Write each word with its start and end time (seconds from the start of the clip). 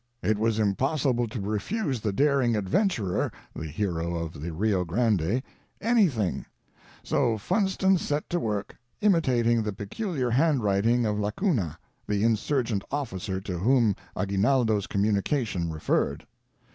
It 0.23 0.39
was 0.39 0.57
impossible 0.57 1.27
to 1.27 1.39
refuse 1.39 2.01
the 2.01 2.11
daring 2.11 2.55
ad 2.55 2.67
venturer, 2.67 3.31
the 3.55 3.67
hero 3.67 4.15
of 4.15 4.41
the 4.41 4.51
Rio 4.51 4.83
Grande, 4.83 5.43
anything; 5.79 6.47
so 7.03 7.37
Funston 7.37 7.99
set 7.99 8.27
to 8.31 8.39
work, 8.39 8.75
imitating 9.01 9.61
the 9.61 9.73
peculiar 9.73 10.31
handwriting 10.31 11.05
of 11.05 11.19
Lacuna, 11.19 11.77
the 12.07 12.23
Insurgent 12.23 12.83
officer 12.89 13.39
to 13.41 13.59
whom 13.59 13.95
Aguinaldo's 14.15 14.87
communication 14.87 15.69
referred. 15.71 16.25